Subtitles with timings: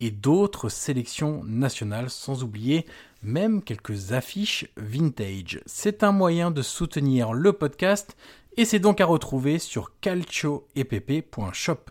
[0.00, 2.86] et d'autres sélections nationales, sans oublier
[3.22, 5.60] même quelques affiches vintage.
[5.66, 8.16] C'est un moyen de soutenir le podcast
[8.56, 11.90] et c'est donc à retrouver sur calcioepp.shop.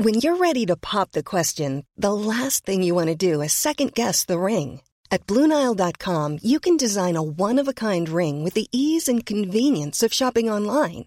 [0.00, 3.52] When you're ready to pop the question, the last thing you want to do is
[3.52, 4.80] second guess the ring.
[5.10, 10.48] At BlueNile.com, you can design a one-of-a-kind ring with the ease and convenience of shopping
[10.48, 11.06] online.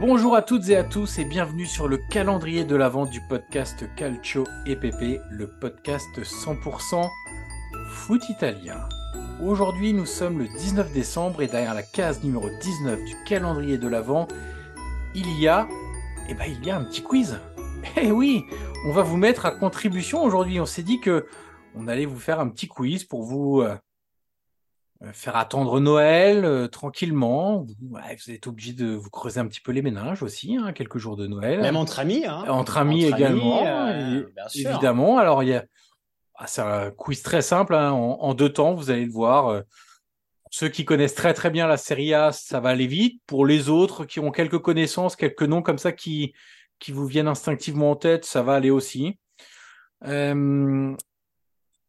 [0.00, 3.84] Bonjour à toutes et à tous et bienvenue sur le calendrier de l'avant du podcast
[3.96, 7.04] Calcio EPP, le podcast 100%
[7.88, 8.88] foot italien.
[9.42, 13.88] Aujourd'hui, nous sommes le 19 décembre et derrière la case numéro 19 du calendrier de
[13.88, 14.28] l'avant,
[15.16, 15.66] il y a
[16.28, 17.40] eh ben, il y a un petit quiz.
[17.96, 18.44] Eh oui,
[18.86, 20.60] on va vous mettre à contribution aujourd'hui.
[20.60, 21.26] On s'est dit que
[21.74, 23.74] on allait vous faire un petit quiz pour vous euh,
[25.12, 27.60] faire attendre Noël euh, tranquillement.
[27.62, 30.72] Vous, ouais, vous êtes obligé de vous creuser un petit peu les ménages aussi, hein,
[30.72, 31.60] quelques jours de Noël.
[31.60, 32.24] Même entre amis.
[32.26, 32.44] Hein.
[32.48, 35.18] Entre amis Entre également, amis, euh, et- évidemment.
[35.18, 35.64] Alors, il y a...
[36.34, 39.48] ah, c'est un quiz très simple, hein, en, en deux temps, vous allez le voir.
[39.48, 39.62] euh,
[40.50, 43.20] ceux qui connaissent très très bien la Serie A, ça va aller vite.
[43.26, 46.32] Pour les autres qui ont quelques connaissances, quelques noms comme ça qui,
[46.78, 49.18] qui vous viennent instinctivement en tête, ça va aller aussi.
[50.06, 50.94] Euh,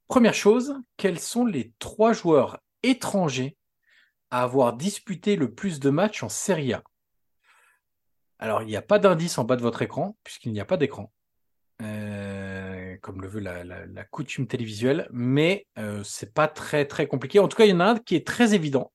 [0.09, 3.57] Première chose, quels sont les trois joueurs étrangers
[4.31, 6.83] à avoir disputé le plus de matchs en Serie A
[8.37, 10.77] Alors, il n'y a pas d'indice en bas de votre écran, puisqu'il n'y a pas
[10.77, 11.11] d'écran,
[11.81, 17.39] euh, comme le veut la coutume télévisuelle, mais euh, c'est pas très très compliqué.
[17.39, 18.91] En tout cas, il y en a un qui est très évident.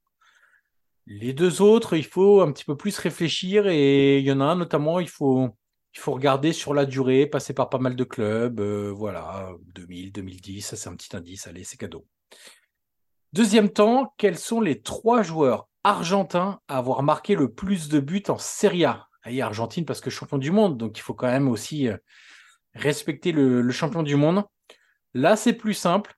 [1.07, 4.45] Les deux autres, il faut un petit peu plus réfléchir, et il y en a
[4.45, 5.51] un notamment, il faut,
[5.95, 10.13] il faut regarder sur la durée, passer par pas mal de clubs, euh, voilà, 2000,
[10.13, 12.07] 2010, ça c'est un petit indice, allez, c'est cadeau.
[13.35, 18.23] Deuxième temps, quels sont les trois joueurs argentins à avoir marqué le plus de buts
[18.29, 19.09] en Serie A?
[19.27, 21.97] Et Argentine parce que champion du monde, donc il faut quand même aussi euh,
[22.77, 24.45] respecter le, champion du monde.
[25.15, 26.15] Là, c'est plus simple.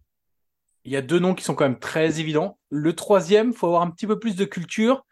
[0.84, 2.58] Il y a deux noms qui sont quand même très évidents.
[2.68, 5.06] Le troisième, faut avoir un petit peu plus de culture.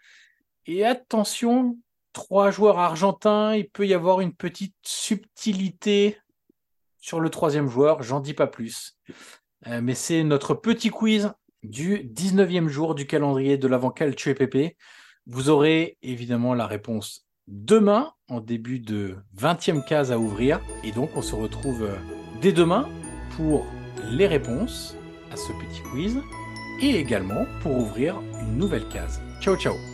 [0.67, 1.79] Et attention,
[2.13, 6.19] trois joueurs argentins, il peut y avoir une petite subtilité
[6.99, 8.99] sur le troisième joueur, j'en dis pas plus.
[9.69, 11.33] Euh, mais c'est notre petit quiz
[11.65, 14.77] du 19e jour du calendrier de l'avant Calcio EPP.
[15.27, 20.61] Vous aurez évidemment la réponse demain, en début de 20e case à ouvrir.
[20.83, 21.97] Et donc, on se retrouve euh,
[22.41, 22.89] dès demain
[23.37, 23.67] pour
[24.11, 24.97] les réponses
[25.31, 26.21] à ce petit quiz
[26.83, 29.21] et également pour ouvrir une nouvelle case.
[29.41, 29.94] Ciao, ciao